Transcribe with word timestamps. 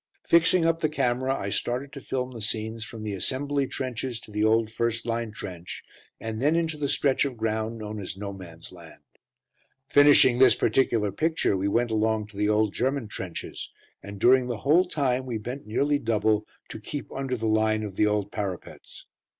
Fixing 0.25 0.65
up 0.65 0.79
the 0.79 0.89
camera, 0.89 1.37
I 1.37 1.49
started 1.49 1.93
to 1.93 2.01
film 2.01 2.31
the 2.31 2.41
scenes 2.41 2.83
from 2.83 3.03
the 3.03 3.13
assembly 3.13 3.67
trenches 3.67 4.19
to 4.21 4.31
the 4.31 4.43
old 4.43 4.71
first 4.71 5.05
line 5.05 5.31
trench, 5.31 5.83
and 6.19 6.41
then 6.41 6.55
into 6.55 6.75
the 6.75 6.87
stretch 6.87 7.23
of 7.23 7.37
ground 7.37 7.77
known 7.77 7.99
as 7.99 8.17
"No 8.17 8.33
Man's 8.33 8.71
Land." 8.71 9.03
Finishing 9.85 10.39
this 10.39 10.55
particular 10.55 11.11
picture, 11.11 11.55
we 11.55 11.67
went 11.67 11.91
along 11.91 12.25
to 12.29 12.37
the 12.37 12.49
old 12.49 12.73
German 12.73 13.09
trenches, 13.09 13.69
and 14.01 14.19
during 14.19 14.47
the 14.47 14.57
whole 14.65 14.85
time 14.87 15.27
we 15.27 15.37
bent 15.37 15.67
nearly 15.67 15.99
double, 15.99 16.47
to 16.69 16.79
keep 16.79 17.11
under 17.11 17.37
the 17.37 17.45
line 17.45 17.83
of 17.83 17.95
the 17.95 18.07
old 18.07 18.31
parapets. 18.31 19.05